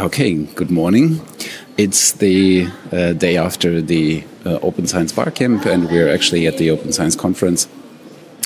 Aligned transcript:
Okay, 0.00 0.32
good 0.54 0.70
morning. 0.70 1.20
It's 1.76 2.12
the 2.12 2.68
uh, 2.90 3.12
day 3.12 3.36
after 3.36 3.82
the 3.82 4.24
uh, 4.46 4.58
Open 4.62 4.86
Science 4.86 5.12
Barcamp, 5.12 5.66
and 5.66 5.90
we're 5.90 6.08
actually 6.08 6.46
at 6.46 6.56
the 6.56 6.70
Open 6.70 6.90
Science 6.90 7.14
Conference. 7.14 7.68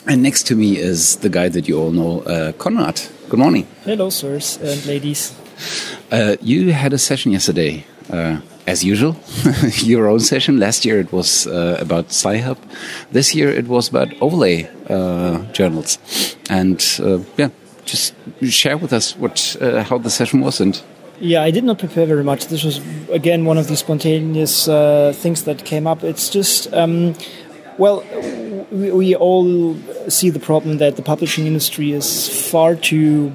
And 0.08 0.20
next 0.20 0.48
to 0.48 0.56
me 0.56 0.76
is 0.76 1.18
the 1.18 1.28
guy 1.28 1.48
that 1.50 1.68
you 1.68 1.78
all 1.78 1.92
know, 1.92 2.22
uh, 2.22 2.50
Konrad. 2.54 3.08
Good 3.28 3.38
morning. 3.38 3.68
Hello, 3.84 4.10
sirs 4.10 4.58
and 4.60 4.84
ladies. 4.84 5.32
Uh, 6.10 6.34
you 6.40 6.72
had 6.72 6.92
a 6.92 6.98
session 6.98 7.30
yesterday, 7.30 7.86
uh, 8.10 8.40
as 8.66 8.82
usual, 8.82 9.14
your 9.84 10.08
own 10.08 10.18
session. 10.18 10.58
Last 10.58 10.84
year 10.84 10.98
it 10.98 11.12
was 11.12 11.46
uh, 11.46 11.76
about 11.80 12.06
Sci-Hub. 12.06 12.58
This 13.12 13.32
year 13.32 13.48
it 13.48 13.68
was 13.68 13.88
about 13.88 14.12
overlay 14.20 14.68
journals. 15.52 15.98
And 16.50 16.82
yeah, 17.36 17.50
just 17.84 18.12
share 18.42 18.76
with 18.76 18.92
us 18.92 19.16
what 19.16 19.56
how 19.88 19.98
the 19.98 20.10
session 20.10 20.40
was 20.40 20.60
and 20.60 20.82
yeah, 21.20 21.42
I 21.42 21.50
did 21.50 21.64
not 21.64 21.78
prepare 21.78 22.06
very 22.06 22.24
much. 22.24 22.46
This 22.46 22.64
was 22.64 22.80
again 23.08 23.44
one 23.44 23.58
of 23.58 23.68
these 23.68 23.80
spontaneous 23.80 24.68
uh, 24.68 25.12
things 25.14 25.44
that 25.44 25.64
came 25.64 25.86
up. 25.86 26.02
It's 26.02 26.28
just, 26.28 26.72
um, 26.72 27.14
well, 27.78 28.04
we, 28.70 28.90
we, 28.90 29.14
all 29.14 29.76
see 30.08 30.30
the 30.30 30.40
problem 30.40 30.78
that 30.78 30.96
the 30.96 31.02
publishing 31.02 31.46
industry 31.46 31.92
is 31.92 32.50
far 32.50 32.74
too, 32.74 33.30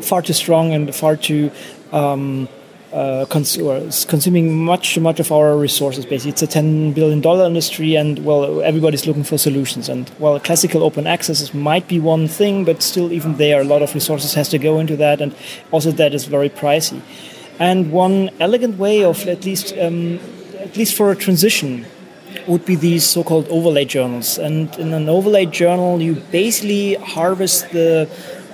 far 0.00 0.22
too 0.22 0.32
strong 0.32 0.72
and 0.72 0.94
far 0.94 1.16
too 1.16 1.50
um, 1.92 2.48
uh, 2.92 3.26
cons- 3.26 4.04
consuming 4.06 4.64
much 4.64 4.98
much 4.98 5.20
of 5.20 5.30
our 5.30 5.56
resources. 5.56 6.06
Basically, 6.06 6.30
it's 6.30 6.42
a 6.42 6.46
ten 6.46 6.92
billion 6.92 7.20
dollar 7.20 7.46
industry, 7.46 7.96
and 7.96 8.24
well, 8.24 8.62
everybody's 8.62 9.06
looking 9.06 9.24
for 9.24 9.38
solutions. 9.38 9.88
And 9.88 10.10
well, 10.18 10.38
classical 10.40 10.82
open 10.82 11.06
access 11.06 11.52
might 11.52 11.86
be 11.88 12.00
one 12.00 12.28
thing, 12.28 12.64
but 12.64 12.82
still, 12.82 13.12
even 13.12 13.36
there, 13.36 13.60
a 13.60 13.64
lot 13.64 13.82
of 13.82 13.94
resources 13.94 14.34
has 14.34 14.48
to 14.50 14.58
go 14.58 14.78
into 14.78 14.96
that, 14.96 15.20
and 15.20 15.34
also 15.70 15.90
that 15.92 16.14
is 16.14 16.24
very 16.24 16.48
pricey. 16.48 17.00
And 17.58 17.90
one 17.92 18.30
elegant 18.40 18.78
way 18.78 19.04
of 19.04 19.26
at 19.26 19.44
least 19.44 19.76
um, 19.76 20.18
at 20.58 20.76
least 20.76 20.94
for 20.94 21.10
a 21.10 21.16
transition 21.16 21.86
would 22.46 22.64
be 22.64 22.76
these 22.76 23.04
so-called 23.04 23.48
overlay 23.48 23.84
journals. 23.84 24.38
And 24.38 24.74
in 24.78 24.92
an 24.92 25.08
overlay 25.08 25.46
journal, 25.46 26.00
you 26.00 26.14
basically 26.30 26.94
harvest 26.94 27.70
the 27.70 28.08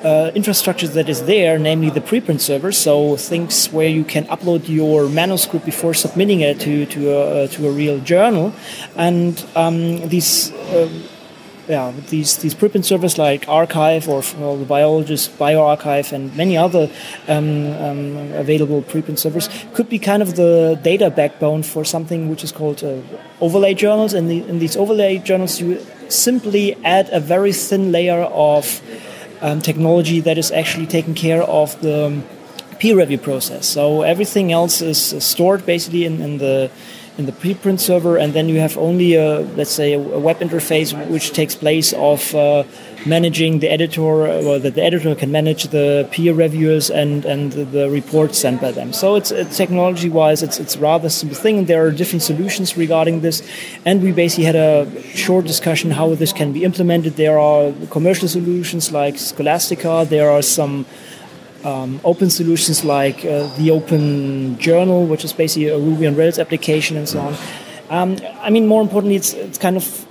uh, 0.05 0.31
infrastructure 0.35 0.87
that 0.89 1.09
is 1.09 1.23
there, 1.25 1.59
namely 1.59 1.91
the 1.91 2.01
preprint 2.01 2.41
server, 2.41 2.73
so 2.73 3.17
things 3.17 3.69
where 3.69 3.89
you 3.89 4.05
can 4.05 4.27
upload 4.27 4.69
your 4.69 5.09
manuscript 5.09 5.65
before 5.65 5.95
submitting 5.95 6.41
it 6.41 6.61
to 6.61 6.87
to 6.87 7.01
a, 7.11 7.49
to 7.49 7.69
a 7.69 7.73
real 7.73 7.99
journal, 8.01 8.53
and 8.97 9.45
um, 9.57 10.09
these. 10.09 10.53
Uh, 10.53 10.89
yeah, 11.67 11.93
these 12.11 12.37
these 12.39 12.55
preprint 12.55 12.85
servers 12.85 13.17
like 13.17 13.47
arXiv 13.47 14.07
or 14.07 14.21
for 14.21 14.59
the 14.59 14.67
biologist 14.67 15.39
bioRxiv 15.39 16.13
and 16.13 16.37
many 16.37 16.59
other 16.59 16.91
um, 17.27 17.73
um, 17.73 18.33
available 18.33 18.83
preprint 18.83 19.19
servers 19.19 19.49
could 19.73 19.89
be 19.89 19.99
kind 19.99 20.23
of 20.23 20.37
the 20.37 20.79
data 20.83 21.09
backbone 21.09 21.63
for 21.63 21.83
something 21.83 22.29
which 22.29 22.45
is 22.45 22.53
called 22.53 22.85
uh, 22.85 23.01
overlay 23.41 23.73
journals. 23.73 24.13
And 24.13 24.29
the, 24.29 24.47
in 24.47 24.59
these 24.59 24.77
overlay 24.77 25.17
journals, 25.19 25.59
you 25.59 25.81
simply 26.09 26.77
add 26.85 27.09
a 27.13 27.21
very 27.21 27.53
thin 27.53 27.93
layer 27.93 28.25
of 28.25 28.83
um, 29.41 29.61
technology 29.61 30.21
that 30.21 30.39
is 30.39 30.51
actually 30.51 30.87
taking 30.87 31.15
care 31.15 31.43
of 31.43 31.81
the 31.81 32.07
um, 32.07 32.25
peer 32.79 32.97
review 32.97 33.19
process. 33.19 33.67
So 33.67 34.03
everything 34.03 34.53
else 34.53 34.81
is 34.81 35.15
stored 35.25 35.65
basically 35.67 36.05
in, 36.05 36.21
in 36.21 36.39
the 36.39 36.71
in 37.17 37.27
the 37.27 37.33
preprint 37.33 37.79
server, 37.79 38.17
and 38.17 38.33
then 38.33 38.49
you 38.49 38.59
have 38.59 38.77
only 38.77 39.15
a 39.15 39.41
let's 39.57 39.71
say 39.71 39.93
a, 39.93 39.99
web 39.99 40.41
interface 40.41 40.93
which 41.09 41.33
takes 41.33 41.55
place 41.55 41.93
of 41.93 42.35
uh, 42.35 42.65
managing 43.07 43.61
the 43.61 43.69
editor, 43.69 44.03
or 44.03 44.59
that 44.59 44.75
the 44.75 44.83
editor 44.83 45.15
can 45.15 45.31
manage 45.31 45.65
the 45.65 46.09
peer 46.11 46.33
reviewers 46.33 46.91
and 46.91 47.25
and 47.25 47.53
the 47.53 47.91
reports 47.91 48.39
sent 48.39 48.61
by 48.61 48.73
them. 48.73 48.93
So 48.93 49.17
it's, 49.17 49.31
it's 49.31 49.57
technology 49.57 50.09
wise, 50.09 50.43
it's 50.43 50.59
it's 50.59 50.77
rather 50.77 51.09
simple 51.09 51.37
thing. 51.37 51.67
There 51.67 51.85
are 51.87 51.91
different 51.91 52.23
solutions 52.23 52.77
regarding 52.77 53.21
this, 53.21 53.43
and 53.85 54.03
we 54.03 54.13
basically 54.13 54.45
had 54.45 54.57
a 54.57 54.87
short 55.15 55.47
discussion 55.47 55.91
how 55.91 56.15
this 56.15 56.33
can 56.33 56.53
be 56.53 56.65
implemented. 56.65 57.17
There 57.17 57.39
are 57.39 57.73
commercial 57.91 58.29
solutions 58.29 58.93
like 58.93 59.19
Scholastica. 59.19 60.07
There 60.09 60.31
are 60.31 60.43
some 60.43 60.87
um, 61.65 62.01
open 62.05 62.31
solutions 62.31 62.85
like 62.85 63.25
uh, 63.25 63.49
the 63.57 63.71
Open 63.71 64.59
Journal, 64.59 65.07
which 65.07 65.25
is 65.25 65.33
basically 65.33 65.69
a 65.69 65.79
Ruby 65.79 66.07
on 66.07 66.15
Rails 66.17 66.39
application 66.39 66.97
and 66.97 67.09
so 67.09 67.21
on. 67.21 67.35
Um, 67.91 68.17
I 68.41 68.51
mean, 68.51 68.67
more 68.67 68.83
importantly, 68.83 69.17
it's, 69.17 69.33
it's 69.33 69.59
kind 69.59 69.77
of 69.77 70.07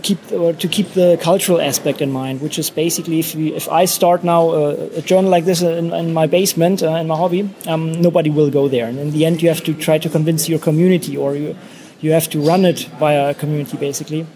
keep 0.00 0.18
or 0.32 0.52
to 0.52 0.68
keep 0.68 0.92
the 0.92 1.18
cultural 1.22 1.60
aspect 1.60 2.00
in 2.00 2.10
mind, 2.10 2.40
which 2.40 2.58
is 2.58 2.70
basically 2.70 3.20
if 3.20 3.34
we, 3.34 3.54
if 3.54 3.68
I 3.68 3.84
start 3.84 4.24
now 4.24 4.50
a, 4.50 4.74
a 4.98 5.02
journal 5.02 5.30
like 5.30 5.44
this 5.44 5.62
in, 5.62 5.92
in 5.92 6.12
my 6.12 6.26
basement 6.26 6.82
uh, 6.82 6.96
in 6.96 7.06
my 7.06 7.16
hobby, 7.16 7.48
um, 7.66 7.92
nobody 8.00 8.30
will 8.30 8.50
go 8.50 8.68
there, 8.68 8.86
and 8.86 8.98
in 8.98 9.10
the 9.10 9.24
end, 9.24 9.42
you 9.42 9.48
have 9.48 9.64
to 9.64 9.74
try 9.74 9.98
to 9.98 10.08
convince 10.08 10.48
your 10.48 10.58
community, 10.58 11.16
or 11.16 11.36
you 11.36 11.56
you 12.00 12.12
have 12.12 12.28
to 12.30 12.40
run 12.40 12.64
it 12.64 12.80
via 12.98 13.30
a 13.30 13.34
community 13.34 13.76
basically. 13.76 14.26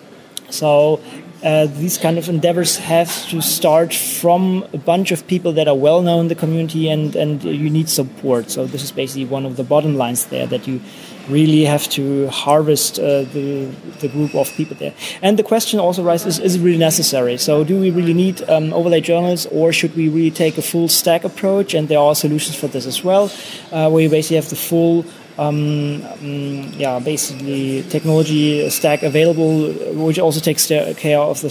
So 0.51 1.01
uh, 1.43 1.67
these 1.67 1.97
kind 1.97 2.19
of 2.19 2.29
endeavors 2.29 2.77
have 2.77 3.29
to 3.29 3.41
start 3.41 3.95
from 3.95 4.65
a 4.73 4.79
bunch 4.79 5.11
of 5.11 5.27
people 5.27 5.53
that 5.53 5.69
are 5.69 5.77
well 5.77 6.03
known 6.03 6.21
in 6.21 6.29
the 6.29 6.35
community 6.35 6.89
and, 6.89 7.17
and 7.17 7.43
you 7.45 7.71
need 7.71 7.89
support. 7.89 8.51
So 8.51 8.67
this 8.67 8.83
is 8.83 8.93
basically 8.93 9.25
one 9.25 9.47
of 9.47 9.57
the 9.57 9.65
bottom 9.65 9.97
lines 9.97 10.27
there 10.27 10.47
that 10.47 10.67
you 10.67 10.81
really 11.29 11.65
have 11.65 11.89
to 11.89 12.29
harvest 12.29 12.99
uh, 12.99 13.23
the, 13.23 13.67
the 14.01 14.09
group 14.09 14.35
of 14.35 14.51
people 14.55 14.77
there. 14.77 14.95
And 15.23 15.39
the 15.39 15.43
question 15.43 15.81
also 15.81 16.05
arises, 16.05 16.39
is 16.39 16.57
it 16.57 16.61
really 16.61 16.79
necessary? 16.79 17.39
So 17.39 17.65
do 17.65 17.81
we 17.81 17.91
really 17.91 18.15
need 18.15 18.43
um, 18.49 18.73
overlay 18.73 19.01
journals 19.01 19.47
or 19.47 19.73
should 19.73 19.97
we 19.97 20.09
really 20.09 20.31
take 20.31 20.59
a 20.59 20.63
full 20.63 20.89
stack 20.89 21.25
approach? 21.25 21.73
And 21.73 21.89
there 21.89 21.99
are 21.99 22.15
solutions 22.15 22.57
for 22.57 22.67
this 22.69 22.87
as 22.87 23.03
well, 23.05 23.31
uh, 23.73 23.89
where 23.89 24.03
you 24.03 24.11
basically 24.11 24.37
have 24.37 24.51
the 24.51 24.57
full 24.57 25.05
um, 25.41 26.03
um, 26.05 26.71
yeah, 26.77 26.99
basically 26.99 27.83
technology 27.85 28.69
stack 28.69 29.03
available, 29.03 29.73
which 30.05 30.19
also 30.19 30.39
takes 30.39 30.67
care 30.67 31.19
of 31.19 31.41
the 31.41 31.51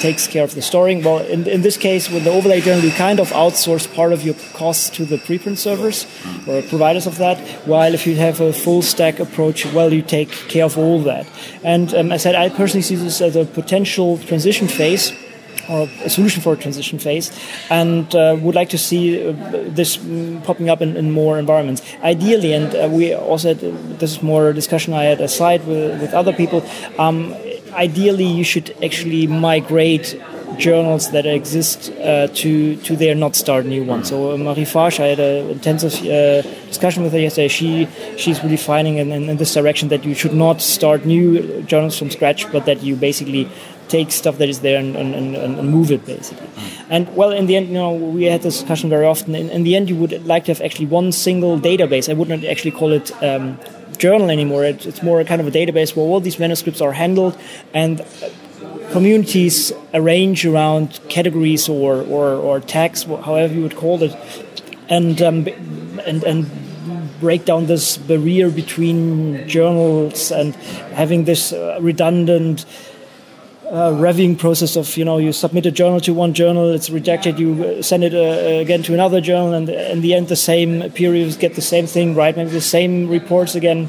takes 0.00 0.26
care 0.26 0.42
of 0.42 0.54
the 0.56 0.62
storing. 0.62 1.04
Well, 1.04 1.18
in, 1.18 1.46
in 1.46 1.62
this 1.62 1.76
case, 1.76 2.10
with 2.10 2.24
the 2.24 2.30
overlay 2.30 2.60
journal, 2.60 2.84
you 2.84 2.90
kind 2.90 3.20
of 3.20 3.30
outsource 3.30 3.86
part 3.94 4.12
of 4.12 4.24
your 4.24 4.34
costs 4.54 4.90
to 4.96 5.04
the 5.04 5.16
preprint 5.16 5.58
servers 5.58 6.06
or 6.48 6.62
providers 6.62 7.06
of 7.06 7.18
that. 7.18 7.38
While 7.66 7.94
if 7.94 8.04
you 8.04 8.16
have 8.16 8.40
a 8.40 8.52
full 8.52 8.82
stack 8.82 9.20
approach, 9.20 9.64
well, 9.66 9.92
you 9.92 10.02
take 10.02 10.30
care 10.48 10.64
of 10.64 10.76
all 10.76 11.00
that. 11.02 11.26
And 11.62 11.94
um, 11.94 12.10
I 12.10 12.16
said, 12.16 12.34
I 12.34 12.48
personally 12.48 12.82
see 12.82 12.96
this 12.96 13.20
as 13.20 13.36
a 13.36 13.44
potential 13.44 14.18
transition 14.18 14.66
phase 14.66 15.12
or 15.70 15.88
a 16.04 16.10
solution 16.10 16.42
for 16.42 16.54
a 16.54 16.56
transition 16.56 16.98
phase, 16.98 17.30
and 17.70 18.14
uh, 18.14 18.36
would 18.40 18.54
like 18.54 18.70
to 18.70 18.78
see 18.78 19.28
uh, 19.28 19.32
this 19.68 19.96
popping 20.44 20.68
up 20.68 20.82
in, 20.82 20.96
in, 20.96 21.10
more 21.10 21.38
environments. 21.38 21.82
Ideally, 22.02 22.52
and 22.52 22.74
uh, 22.74 22.88
we 22.90 23.14
also 23.14 23.48
had, 23.48 23.60
this 23.98 24.10
is 24.12 24.22
more 24.22 24.52
discussion 24.52 24.92
I 24.94 25.04
had 25.04 25.20
aside 25.20 25.66
with, 25.66 26.00
with 26.00 26.12
other 26.12 26.32
people. 26.32 26.64
Um, 26.98 27.34
ideally, 27.72 28.26
you 28.26 28.44
should 28.44 28.74
actually 28.82 29.26
migrate 29.26 30.20
journals 30.58 31.10
that 31.12 31.26
exist 31.26 31.90
uh, 31.90 32.26
to 32.28 32.76
to 32.76 32.96
there, 32.96 33.14
not 33.14 33.36
start 33.36 33.66
new 33.66 33.84
ones. 33.84 34.08
So 34.08 34.32
uh, 34.32 34.36
Marie 34.36 34.64
Farge, 34.64 35.00
I 35.00 35.06
had 35.06 35.20
an 35.20 35.50
intensive 35.50 35.94
uh, 36.04 36.42
discussion 36.66 37.02
with 37.02 37.12
her 37.12 37.18
yesterday. 37.18 37.48
She 37.48 37.88
she's 38.16 38.42
really 38.42 38.56
finding 38.56 38.98
in, 38.98 39.12
in, 39.12 39.36
this 39.36 39.54
direction 39.54 39.88
that 39.88 40.04
you 40.04 40.14
should 40.14 40.34
not 40.34 40.60
start 40.60 41.04
new 41.04 41.62
journals 41.62 41.98
from 41.98 42.10
scratch, 42.10 42.50
but 42.52 42.66
that 42.66 42.82
you 42.82 42.96
basically 42.96 43.48
take 43.90 44.10
stuff 44.12 44.38
that 44.38 44.48
is 44.48 44.60
there 44.60 44.78
and, 44.78 44.96
and, 44.96 45.14
and, 45.14 45.36
and 45.36 45.68
move 45.68 45.90
it 45.90 46.06
basically. 46.06 46.48
And 46.88 47.14
well, 47.16 47.32
in 47.32 47.46
the 47.46 47.56
end, 47.56 47.68
you 47.68 47.74
know, 47.74 47.92
we 47.92 48.24
had 48.24 48.42
this 48.42 48.58
discussion 48.58 48.88
very 48.88 49.06
often. 49.06 49.34
In, 49.34 49.50
in, 49.50 49.64
the 49.64 49.76
end, 49.76 49.88
you 49.88 49.96
would 49.96 50.26
like 50.26 50.44
to 50.46 50.52
have 50.52 50.60
actually 50.60 50.86
one 50.86 51.12
single 51.12 51.58
database. 51.58 52.08
I 52.08 52.14
would 52.14 52.28
not 52.28 52.44
actually 52.44 52.72
call 52.72 52.92
it. 52.92 53.10
Um, 53.22 53.58
journal 53.98 54.30
anymore 54.30 54.64
it, 54.64 54.86
it's 54.86 55.02
more 55.02 55.22
kind 55.24 55.42
of 55.42 55.46
a 55.46 55.50
database 55.50 55.94
where 55.94 56.06
all 56.06 56.20
these 56.20 56.38
manuscripts 56.38 56.80
are 56.80 56.92
handled 56.92 57.36
and 57.74 58.00
communities 58.92 59.72
arrange 59.94 60.44
around 60.44 61.00
categories 61.08 61.68
or, 61.68 62.02
or, 62.02 62.34
or 62.34 62.60
tags, 62.60 63.04
however 63.04 63.54
you 63.54 63.62
would 63.62 63.76
call 63.76 64.02
it, 64.02 64.16
and 64.88 65.22
um, 65.22 65.46
and 66.06 66.24
and 66.24 66.50
break 67.20 67.44
down 67.44 67.66
this 67.66 67.98
barrier 67.98 68.50
between 68.50 69.46
journals 69.46 70.32
and 70.32 70.54
having 70.94 71.24
this 71.24 71.52
uh, 71.52 71.78
redundant 71.80 72.64
uh, 73.70 73.92
reviewing 73.92 74.36
process 74.36 74.76
of 74.76 74.96
you 74.96 75.04
know 75.04 75.18
you 75.18 75.32
submit 75.32 75.64
a 75.66 75.70
journal 75.70 76.00
to 76.00 76.12
one 76.12 76.34
journal 76.34 76.70
it's 76.70 76.90
rejected 76.90 77.38
you 77.38 77.82
send 77.82 78.02
it 78.02 78.14
uh, 78.14 78.60
again 78.60 78.82
to 78.82 78.92
another 78.92 79.20
journal 79.20 79.52
and 79.54 79.68
in 79.68 80.00
the 80.00 80.14
end 80.14 80.28
the 80.28 80.36
same 80.36 80.90
peer 80.90 81.12
reviews 81.12 81.36
get 81.36 81.54
the 81.54 81.62
same 81.62 81.86
thing 81.86 82.14
right 82.14 82.36
maybe 82.36 82.50
the 82.50 82.60
same 82.60 83.08
reports 83.08 83.54
again 83.54 83.88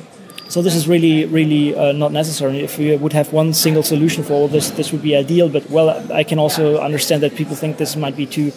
so 0.50 0.62
this 0.62 0.76
is 0.76 0.88
really 0.88 1.26
really 1.26 1.76
uh, 1.76 1.92
not 1.94 2.12
necessary 2.12 2.60
if 2.60 2.78
we 2.78 2.96
would 2.96 3.14
have 3.14 3.34
one 3.34 3.54
single 3.54 3.84
solution 3.84 4.24
for 4.24 4.34
all 4.34 4.48
this 4.48 4.70
this 4.72 4.92
would 4.92 5.02
be 5.02 5.16
ideal 5.16 5.50
but 5.50 5.68
well 5.70 5.90
i 6.14 6.24
can 6.24 6.38
also 6.38 6.80
understand 6.80 7.24
that 7.24 7.36
people 7.36 7.56
think 7.56 7.78
this 7.78 7.96
might 7.96 8.16
be 8.16 8.26
too 8.26 8.52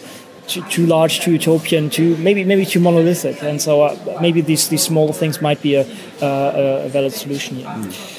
too, 0.47 0.61
too 0.69 0.85
large, 0.85 1.21
too 1.21 1.31
utopian, 1.31 1.89
too 1.89 2.15
maybe 2.17 2.43
maybe 2.43 2.67
too 2.67 2.79
monolithic, 2.79 3.41
and 3.41 3.59
so 3.59 3.81
uh, 3.81 4.17
maybe 4.21 4.41
these 4.41 4.69
these 4.69 4.83
small 4.83 5.11
things 5.11 5.41
might 5.41 5.59
be 5.59 5.73
a, 5.73 5.81
uh, 6.21 6.85
a 6.85 6.89
valid 6.89 7.13
solution. 7.13 7.57
Yeah. 7.57 7.73
Mm 7.73 8.14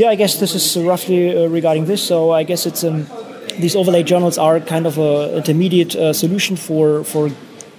yeah, 0.00 0.08
I 0.08 0.14
guess 0.14 0.40
this 0.40 0.54
is 0.54 0.82
roughly 0.82 1.36
uh, 1.36 1.46
regarding 1.48 1.84
this. 1.84 2.02
So 2.02 2.32
I 2.32 2.42
guess 2.42 2.64
it's 2.64 2.84
um, 2.84 3.06
these 3.58 3.76
overlay 3.76 4.02
journals 4.02 4.38
are 4.38 4.58
kind 4.58 4.86
of 4.86 4.96
an 4.96 5.34
intermediate 5.34 5.94
uh, 5.94 6.14
solution 6.14 6.56
for 6.56 7.04
for 7.04 7.30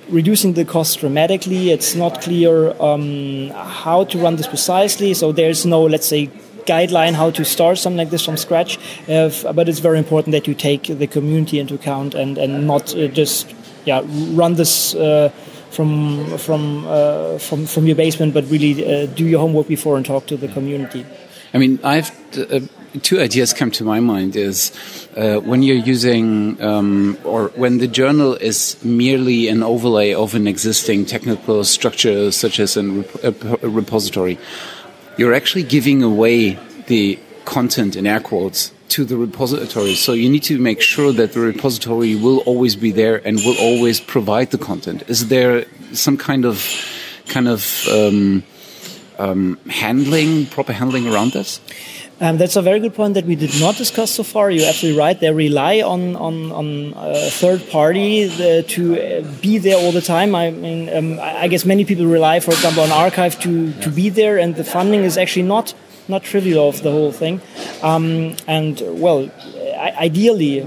reducing 0.10 0.54
the 0.54 0.64
cost 0.64 1.00
dramatically. 1.00 1.72
It's 1.72 1.96
not 1.96 2.22
clear 2.22 2.80
um, 2.80 3.50
how 3.86 4.04
to 4.04 4.20
run 4.20 4.36
this 4.36 4.48
precisely. 4.48 5.16
So 5.16 5.32
there's 5.32 5.66
no, 5.66 5.82
let's 5.82 6.06
say, 6.06 6.30
guideline 6.68 7.14
how 7.14 7.32
to 7.32 7.44
start 7.44 7.80
something 7.80 7.98
like 7.98 8.12
this 8.12 8.24
from 8.24 8.38
scratch. 8.38 8.78
But 9.08 9.68
it's 9.68 9.80
very 9.80 9.98
important 9.98 10.32
that 10.34 10.48
you 10.48 10.54
take 10.54 10.84
the 10.84 11.08
community 11.08 11.58
into 11.60 11.74
account 11.74 12.14
and 12.14 12.38
and 12.38 12.68
not 12.68 12.94
uh, 12.94 13.08
just 13.08 13.56
yeah 13.86 14.02
run 14.42 14.56
this. 14.56 14.94
Uh, 14.94 15.30
from 15.72 16.38
from 16.38 16.86
uh, 16.86 17.38
from 17.40 17.66
from 17.66 17.86
your 17.88 17.96
basement, 17.96 18.34
but 18.34 18.44
really 18.52 18.74
uh, 18.84 19.06
do 19.16 19.24
your 19.26 19.40
homework 19.40 19.68
before 19.70 19.96
and 19.96 20.06
talk 20.06 20.26
to 20.28 20.36
the 20.36 20.50
community. 20.50 21.06
I 21.54 21.58
mean, 21.58 21.80
I've 21.84 22.12
uh, 22.38 22.62
two 23.02 23.20
ideas 23.20 23.54
come 23.54 23.72
to 23.72 23.84
my 23.84 24.00
mind 24.00 24.36
is 24.36 24.72
uh, 25.16 25.40
when 25.40 25.64
you're 25.64 25.76
using 25.76 26.62
um, 26.62 27.18
or 27.24 27.50
when 27.56 27.78
the 27.78 27.88
journal 27.88 28.36
is 28.36 28.84
merely 28.84 29.48
an 29.48 29.64
overlay 29.64 30.14
of 30.14 30.36
an 30.36 30.48
existing 30.48 31.06
technical 31.06 31.64
structure 31.64 32.32
such 32.32 32.60
as 32.60 32.76
a, 32.76 32.84
rep 32.84 33.64
a 33.64 33.70
repository 33.70 34.38
you're 35.18 35.34
actually 35.34 35.64
giving 35.64 36.04
away 36.04 36.58
the 36.88 37.20
content 37.46 37.96
in 37.96 38.06
air 38.08 38.20
quotes 38.20 38.72
to 38.90 39.06
the 39.06 39.16
repository. 39.16 39.96
So 39.96 40.12
you 40.12 40.30
need 40.30 40.44
to 40.44 40.60
make 40.60 40.82
sure 40.82 41.14
that 41.14 41.32
the 41.32 41.40
repository 41.40 42.16
will 42.16 42.40
always 42.40 42.76
be 42.76 42.92
there 42.92 43.26
and 43.26 43.38
will 43.38 43.58
always 43.58 44.02
provide 44.02 44.52
the 44.52 44.58
content. 44.58 45.04
Is 45.08 45.30
there 45.30 45.66
some 45.94 46.18
kind 46.18 46.46
of 46.46 46.66
kind 47.28 47.48
of 47.48 47.88
um, 47.90 48.44
um, 49.24 49.58
handling 49.70 50.46
proper 50.48 50.74
handling 50.74 51.06
around 51.12 51.32
this 51.32 51.60
um, 52.22 52.38
that's 52.38 52.56
a 52.56 52.62
very 52.62 52.80
good 52.80 52.94
point 52.94 53.16
that 53.16 53.26
we 53.26 53.36
did 53.36 53.60
not 53.60 53.78
discuss 53.78 54.12
so 54.12 54.22
far. 54.22 54.52
You're 54.52 54.70
absolutely 54.70 55.00
right. 55.00 55.20
They 55.20 55.32
rely 55.32 55.82
on 55.82 56.16
on, 56.16 56.52
on 56.52 56.94
a 56.96 57.32
third 57.32 57.68
party 57.72 58.26
the, 58.26 58.62
to 58.76 58.82
uh, 58.94 59.42
be 59.42 59.58
there 59.58 59.76
all 59.76 59.92
the 59.92 60.02
time. 60.02 60.36
I 60.36 60.52
mean, 60.52 60.88
um, 60.96 61.20
I 61.20 61.48
guess 61.48 61.66
many 61.66 61.84
people 61.84 62.06
rely, 62.06 62.40
for 62.40 62.52
example, 62.52 62.84
on 62.84 62.90
arXiv 62.90 63.42
to 63.42 63.74
to 63.82 63.90
be 63.90 64.10
there, 64.10 64.38
and 64.38 64.56
the 64.56 64.64
funding 64.64 65.04
is 65.04 65.18
actually 65.18 65.48
not 65.48 65.74
not 66.08 66.22
trivial 66.22 66.70
of 66.70 66.84
the 66.84 66.92
whole 66.92 67.12
thing. 67.12 67.42
Um, 67.82 68.36
and 68.46 68.80
well, 69.02 69.28
ideally, 69.98 70.62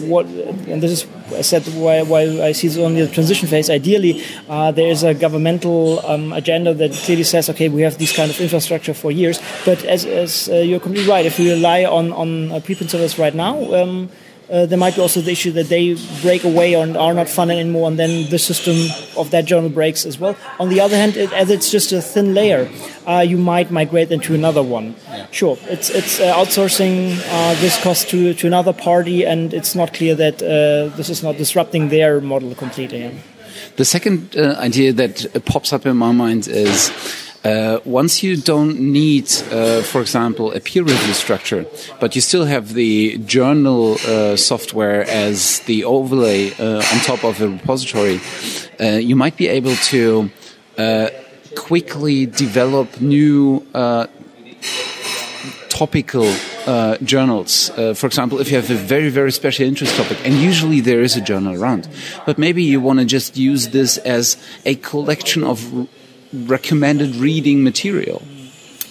what 0.00 0.26
and 0.26 0.82
this 0.82 0.92
is 0.92 1.06
I 1.32 1.42
said 1.42 1.62
why, 1.74 2.02
why 2.02 2.22
I 2.42 2.52
see 2.52 2.68
this 2.68 2.78
only 2.78 3.04
the 3.04 3.12
transition 3.12 3.48
phase. 3.48 3.68
Ideally, 3.68 4.24
uh, 4.48 4.70
there 4.72 4.88
is 4.88 5.02
a 5.02 5.14
governmental 5.14 6.04
um, 6.06 6.32
agenda 6.32 6.72
that 6.74 6.92
clearly 6.92 7.24
says, 7.24 7.50
okay, 7.50 7.68
we 7.68 7.82
have 7.82 7.98
this 7.98 8.14
kind 8.16 8.30
of 8.30 8.40
infrastructure 8.40 8.94
for 8.94 9.12
years. 9.12 9.40
But 9.64 9.84
as, 9.84 10.06
as 10.06 10.48
uh, 10.48 10.56
you're 10.56 10.80
completely 10.80 11.10
right, 11.10 11.26
if 11.26 11.38
we 11.38 11.50
rely 11.50 11.84
on 11.84 12.12
on 12.12 12.52
uh, 12.52 12.60
preprint 12.60 12.90
servers 12.90 13.18
right 13.18 13.34
now. 13.34 13.74
Um, 13.74 14.10
uh, 14.50 14.66
there 14.66 14.78
might 14.78 14.94
be 14.94 15.00
also 15.00 15.20
the 15.20 15.30
issue 15.30 15.52
that 15.52 15.68
they 15.68 15.94
break 16.22 16.44
away 16.44 16.74
and 16.74 16.96
are 16.96 17.14
not 17.14 17.28
funded 17.28 17.58
anymore, 17.58 17.88
and 17.88 17.98
then 17.98 18.28
the 18.30 18.38
system 18.38 18.76
of 19.16 19.30
that 19.30 19.44
journal 19.44 19.70
breaks 19.70 20.06
as 20.06 20.18
well. 20.18 20.36
On 20.58 20.68
the 20.68 20.80
other 20.80 20.96
hand, 20.96 21.16
it, 21.16 21.32
as 21.32 21.50
it's 21.50 21.70
just 21.70 21.92
a 21.92 22.00
thin 22.00 22.34
layer, 22.34 22.70
uh, 23.06 23.20
you 23.20 23.36
might 23.36 23.70
migrate 23.70 24.10
into 24.10 24.34
another 24.34 24.62
one. 24.62 24.94
Yeah. 25.08 25.26
Sure, 25.30 25.58
it's 25.68 25.90
it's 25.90 26.20
uh, 26.20 26.34
outsourcing 26.34 27.18
uh, 27.30 27.54
this 27.60 27.82
cost 27.82 28.08
to 28.10 28.34
to 28.34 28.46
another 28.46 28.72
party, 28.72 29.26
and 29.26 29.52
it's 29.52 29.74
not 29.74 29.92
clear 29.92 30.14
that 30.14 30.42
uh, 30.42 30.96
this 30.96 31.08
is 31.08 31.22
not 31.22 31.36
disrupting 31.36 31.88
their 31.88 32.20
model 32.20 32.54
completely. 32.54 33.10
The 33.76 33.84
second 33.84 34.36
uh, 34.36 34.56
idea 34.58 34.92
that 34.92 35.26
pops 35.44 35.72
up 35.72 35.86
in 35.86 35.96
my 35.96 36.12
mind 36.12 36.48
is 36.48 36.90
uh, 37.44 37.78
once 37.84 38.22
you 38.22 38.36
don't 38.36 38.78
need, 38.78 39.30
uh, 39.50 39.82
for 39.82 40.00
example, 40.00 40.52
a 40.52 40.60
peer 40.60 40.82
review 40.82 41.14
structure, 41.14 41.66
but 42.00 42.14
you 42.14 42.20
still 42.20 42.44
have 42.44 42.74
the 42.74 43.18
journal 43.18 43.96
uh, 44.06 44.36
software 44.36 45.04
as 45.08 45.60
the 45.60 45.84
overlay 45.84 46.52
uh, 46.54 46.76
on 46.76 46.98
top 47.00 47.24
of 47.24 47.40
a 47.40 47.48
repository, 47.48 48.20
uh, 48.80 48.98
you 48.98 49.16
might 49.16 49.36
be 49.36 49.48
able 49.48 49.74
to 49.76 50.30
uh, 50.76 51.08
quickly 51.54 52.26
develop 52.26 53.00
new 53.00 53.62
topical 55.78 56.26
uh, 56.66 56.96
journals. 57.04 57.70
Uh, 57.70 57.94
for 57.94 58.06
example, 58.06 58.40
if 58.40 58.50
you 58.50 58.56
have 58.56 58.68
a 58.70 58.74
very, 58.74 59.10
very 59.10 59.30
special 59.30 59.64
interest 59.64 59.96
topic, 59.96 60.18
and 60.24 60.34
usually 60.34 60.80
there 60.80 61.02
is 61.02 61.16
a 61.16 61.20
journal 61.20 61.54
around, 61.54 61.88
but 62.26 62.36
maybe 62.36 62.64
you 62.64 62.80
want 62.80 62.98
to 62.98 63.04
just 63.04 63.36
use 63.36 63.68
this 63.68 63.96
as 63.98 64.36
a 64.64 64.74
collection 64.74 65.44
of 65.44 65.88
recommended 66.32 67.16
reading 67.16 67.62
material 67.64 68.22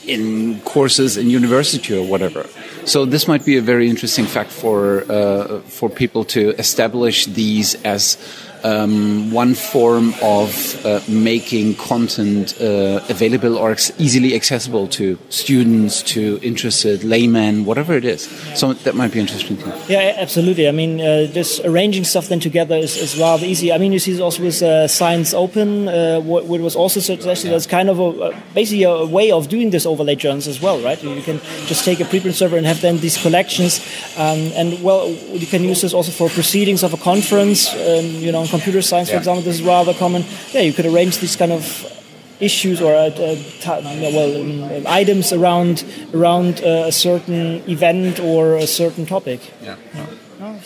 in 0.05 0.59
courses 0.61 1.17
in 1.17 1.29
university 1.29 1.95
or 1.97 2.05
whatever. 2.05 2.45
So 2.85 3.05
this 3.05 3.27
might 3.27 3.45
be 3.45 3.57
a 3.57 3.61
very 3.61 3.89
interesting 3.89 4.25
fact 4.25 4.49
for 4.51 5.03
uh, 5.11 5.59
for 5.61 5.89
people 5.89 6.23
to 6.25 6.51
establish 6.57 7.25
these 7.25 7.75
as 7.83 8.17
um, 8.63 9.31
one 9.31 9.53
form 9.53 10.13
of 10.21 10.85
uh, 10.85 10.99
making 11.07 11.75
content 11.75 12.59
uh, 12.61 13.01
available 13.09 13.57
or 13.57 13.75
easily 13.97 14.35
accessible 14.35 14.87
to 14.87 15.17
students, 15.29 16.01
to 16.03 16.39
interested 16.41 17.03
laymen, 17.03 17.65
whatever 17.65 17.93
it 17.93 18.05
is. 18.05 18.27
So 18.55 18.73
that 18.73 18.95
might 18.95 19.11
be 19.11 19.19
interesting 19.19 19.57
too. 19.57 19.71
Yeah, 19.87 20.15
absolutely. 20.17 20.67
I 20.67 20.71
mean, 20.71 21.01
uh, 21.01 21.27
just 21.27 21.63
arranging 21.65 22.03
stuff 22.03 22.27
then 22.27 22.39
together 22.39 22.75
is, 22.75 22.97
is, 22.97 23.17
rather 23.17 23.45
easy. 23.45 23.71
I 23.73 23.77
mean, 23.77 23.91
you 23.93 23.99
see 23.99 24.11
this 24.11 24.21
also 24.21 24.43
with 24.43 24.61
uh, 24.61 24.87
Science 24.87 25.33
Open, 25.33 25.87
uh, 25.87 26.19
what, 26.19 26.45
what, 26.45 26.61
was 26.61 26.75
also 26.75 26.99
suggested. 26.99 27.47
Yeah. 27.47 27.53
That's 27.53 27.67
kind 27.67 27.89
of 27.89 27.99
a, 27.99 28.43
basically 28.53 28.83
a 28.83 29.05
way 29.05 29.31
of 29.31 29.49
doing 29.49 29.71
this 29.71 29.85
overlay 29.85 30.15
journals 30.15 30.47
as 30.47 30.61
well, 30.61 30.79
right? 30.79 31.01
You 31.01 31.21
can 31.21 31.39
just 31.65 31.83
take 31.85 31.99
a 31.99 32.03
preprint 32.03 32.33
server 32.33 32.57
and 32.57 32.65
have 32.65 32.81
then 32.81 32.97
these 32.97 33.21
collections, 33.21 33.79
um, 34.17 34.39
and 34.55 34.81
well, 34.83 35.09
you 35.09 35.47
can 35.47 35.63
use 35.63 35.81
this 35.81 35.93
also 35.93 36.11
for 36.11 36.29
proceedings 36.29 36.83
of 36.83 36.93
a 36.93 36.97
conference, 36.97 37.73
um, 37.73 38.05
you 38.05 38.31
know, 38.31 38.46
computer 38.47 38.81
science, 38.81 39.09
for 39.09 39.15
yeah. 39.15 39.19
example, 39.19 39.43
this 39.43 39.59
is 39.59 39.63
rather 39.63 39.93
common. 39.93 40.23
Yeah, 40.51 40.61
you 40.61 40.73
could 40.73 40.85
arrange 40.85 41.19
these 41.19 41.35
kind 41.35 41.51
of 41.51 41.93
issues 42.39 42.81
or 42.81 42.93
uh, 42.93 43.09
well 43.65 44.41
um, 44.41 44.85
items 44.87 45.33
around 45.33 45.83
around 46.13 46.61
uh, 46.61 46.85
a 46.87 46.91
certain 46.91 47.63
event 47.67 48.19
or 48.19 48.55
a 48.55 48.67
certain 48.67 49.05
topic. 49.05 49.41
Yeah. 49.61 49.75
yeah. 49.93 50.56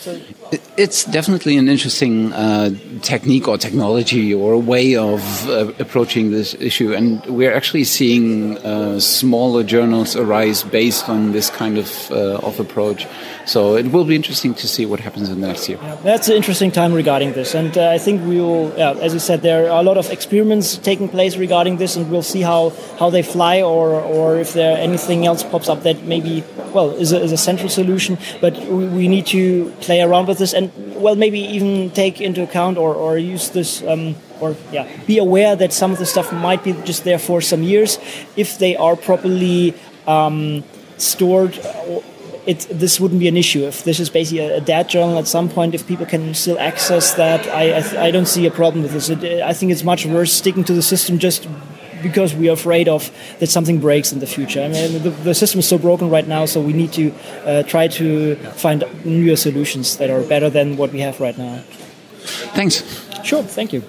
It's 0.76 1.04
definitely 1.04 1.56
an 1.58 1.68
interesting 1.68 2.32
uh, 2.32 2.70
technique 3.02 3.48
or 3.48 3.58
technology 3.58 4.34
or 4.34 4.52
a 4.52 4.58
way 4.58 4.96
of 4.96 5.20
uh, 5.48 5.72
approaching 5.78 6.30
this 6.30 6.54
issue, 6.54 6.94
and 6.94 7.24
we're 7.26 7.54
actually 7.54 7.84
seeing 7.84 8.58
uh, 8.58 8.98
smaller 9.00 9.62
journals 9.62 10.16
arise 10.16 10.62
based 10.62 11.08
on 11.08 11.32
this 11.32 11.50
kind 11.50 11.78
of 11.78 12.10
uh, 12.10 12.48
of 12.48 12.58
approach. 12.60 13.06
So 13.44 13.76
it 13.76 13.92
will 13.92 14.04
be 14.04 14.14
interesting 14.14 14.54
to 14.54 14.68
see 14.68 14.86
what 14.86 15.00
happens 15.00 15.28
in 15.28 15.40
the 15.40 15.46
next 15.46 15.68
year. 15.68 15.78
Yeah, 15.82 15.96
that's 15.96 16.28
an 16.28 16.36
interesting 16.36 16.70
time 16.70 16.92
regarding 16.92 17.32
this, 17.32 17.54
and 17.54 17.76
uh, 17.76 17.90
I 17.90 17.98
think 17.98 18.22
we 18.26 18.40
will, 18.40 18.72
yeah, 18.76 18.92
as 18.92 19.12
you 19.12 19.20
said, 19.20 19.42
there 19.42 19.70
are 19.70 19.80
a 19.80 19.82
lot 19.82 19.98
of 19.98 20.10
experiments 20.10 20.78
taking 20.78 21.08
place 21.08 21.36
regarding 21.36 21.78
this, 21.78 21.96
and 21.96 22.10
we'll 22.10 22.22
see 22.22 22.42
how, 22.42 22.72
how 22.98 23.10
they 23.10 23.22
fly, 23.22 23.62
or 23.62 24.00
or 24.00 24.38
if 24.38 24.52
there 24.52 24.76
anything 24.78 25.26
else 25.26 25.42
pops 25.42 25.68
up 25.68 25.82
that 25.82 26.02
maybe 26.04 26.44
well 26.72 26.90
is 26.90 27.12
a, 27.12 27.20
is 27.20 27.32
a 27.32 27.36
central 27.36 27.68
solution. 27.68 28.16
But 28.40 28.56
we, 28.66 28.86
we 28.86 29.08
need 29.08 29.26
to 29.26 29.72
play 29.92 30.00
around 30.00 30.26
with 30.26 30.38
this, 30.38 30.54
and 30.54 30.70
well, 31.02 31.16
maybe 31.16 31.40
even 31.56 31.90
take 31.90 32.20
into 32.20 32.42
account 32.42 32.78
or, 32.78 32.94
or 32.94 33.18
use 33.18 33.50
this. 33.50 33.82
Um, 33.82 34.14
or 34.40 34.56
yeah, 34.72 34.88
be 35.06 35.18
aware 35.18 35.54
that 35.54 35.72
some 35.72 35.92
of 35.92 35.98
the 35.98 36.06
stuff 36.06 36.32
might 36.32 36.64
be 36.64 36.72
just 36.84 37.04
there 37.04 37.18
for 37.18 37.40
some 37.40 37.62
years 37.62 37.98
if 38.36 38.58
they 38.58 38.74
are 38.74 38.96
properly 38.96 39.72
um, 40.08 40.64
stored 40.98 41.54
it, 42.44 42.66
this 42.70 42.98
wouldn't 42.98 43.20
be 43.20 43.28
an 43.28 43.36
issue. 43.36 43.64
If 43.66 43.84
this 43.84 44.00
is 44.00 44.10
basically 44.10 44.40
a, 44.40 44.56
a 44.56 44.60
dead 44.60 44.88
journal 44.88 45.16
at 45.18 45.28
some 45.28 45.48
point, 45.48 45.74
if 45.74 45.86
people 45.86 46.06
can 46.06 46.34
still 46.34 46.58
access 46.58 47.14
that, 47.14 47.46
I, 47.46 47.78
I, 47.78 48.06
I 48.06 48.10
don't 48.10 48.26
see 48.26 48.46
a 48.46 48.50
problem 48.50 48.82
with 48.82 48.92
this. 48.92 49.08
It, 49.10 49.42
I 49.42 49.52
think 49.52 49.70
it's 49.70 49.84
much 49.84 50.06
worse 50.06 50.32
sticking 50.32 50.64
to 50.64 50.72
the 50.72 50.82
system 50.82 51.20
just 51.20 51.46
because 52.02 52.34
we 52.34 52.48
are 52.48 52.52
afraid 52.52 52.88
of 52.88 53.10
that 53.38 53.48
something 53.48 53.78
breaks 53.80 54.12
in 54.12 54.18
the 54.18 54.26
future. 54.26 54.62
I 54.62 54.68
mean, 54.68 55.02
the, 55.02 55.10
the 55.10 55.34
system 55.34 55.60
is 55.60 55.68
so 55.68 55.78
broken 55.78 56.10
right 56.10 56.26
now, 56.26 56.46
so 56.46 56.60
we 56.60 56.72
need 56.72 56.92
to 56.94 57.12
uh, 57.44 57.62
try 57.62 57.88
to 57.88 58.36
find 58.56 58.84
newer 59.04 59.36
solutions 59.36 59.96
that 59.96 60.10
are 60.10 60.22
better 60.22 60.50
than 60.50 60.76
what 60.76 60.92
we 60.92 61.00
have 61.00 61.20
right 61.20 61.36
now. 61.36 61.62
Thanks. 62.54 62.82
Sure, 63.24 63.42
thank 63.42 63.72
you. 63.72 63.82